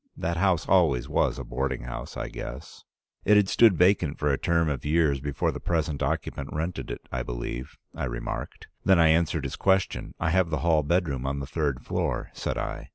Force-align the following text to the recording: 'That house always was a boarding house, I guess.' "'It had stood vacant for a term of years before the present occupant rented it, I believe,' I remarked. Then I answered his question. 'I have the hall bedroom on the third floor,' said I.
'That 0.17 0.37
house 0.37 0.67
always 0.67 1.07
was 1.07 1.37
a 1.37 1.43
boarding 1.43 1.83
house, 1.83 2.17
I 2.17 2.27
guess.' 2.27 2.83
"'It 3.23 3.37
had 3.37 3.47
stood 3.47 3.77
vacant 3.77 4.17
for 4.17 4.33
a 4.33 4.37
term 4.39 4.67
of 4.67 4.83
years 4.83 5.19
before 5.19 5.51
the 5.51 5.59
present 5.59 6.01
occupant 6.01 6.49
rented 6.51 6.89
it, 6.89 7.01
I 7.11 7.21
believe,' 7.21 7.77
I 7.93 8.05
remarked. 8.05 8.65
Then 8.83 8.97
I 8.97 9.09
answered 9.09 9.43
his 9.43 9.55
question. 9.55 10.15
'I 10.19 10.31
have 10.31 10.49
the 10.49 10.61
hall 10.65 10.81
bedroom 10.81 11.27
on 11.27 11.37
the 11.39 11.45
third 11.45 11.83
floor,' 11.85 12.31
said 12.33 12.57
I. 12.57 12.89